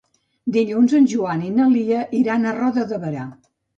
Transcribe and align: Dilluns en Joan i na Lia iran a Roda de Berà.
Dilluns 0.55 0.95
en 0.99 1.05
Joan 1.11 1.43
i 1.47 1.51
na 1.59 1.67
Lia 1.75 1.99
iran 2.21 2.49
a 2.49 2.55
Roda 2.59 2.87
de 2.95 3.01
Berà. 3.05 3.29